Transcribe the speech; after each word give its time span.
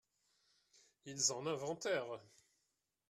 ils 1.05 1.31
en 1.31 1.45
inventèrent. 1.45 2.19